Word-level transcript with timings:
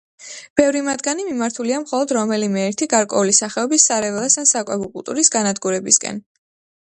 ბევრი 0.59 0.79
მათგანი 0.85 1.25
მიმართულია 1.25 1.81
მხოლოდ 1.83 2.13
რომელიმე 2.17 2.63
ერთი 2.69 2.87
გარკვეული 2.95 3.37
სახეობის 3.41 3.87
სარეველას 3.91 4.39
ან 4.45 4.51
საკვები 4.53 4.91
კულტურის 4.95 5.33
განადგურებისკენ. 5.39 6.23